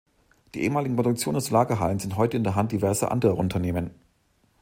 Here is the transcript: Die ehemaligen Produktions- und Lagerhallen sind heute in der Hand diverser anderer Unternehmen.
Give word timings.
Die 0.55 0.63
ehemaligen 0.63 0.95
Produktions- 0.95 1.45
und 1.45 1.51
Lagerhallen 1.53 1.99
sind 1.99 2.17
heute 2.17 2.35
in 2.35 2.43
der 2.43 2.55
Hand 2.55 2.71
diverser 2.71 3.11
anderer 3.11 3.37
Unternehmen. 3.37 3.91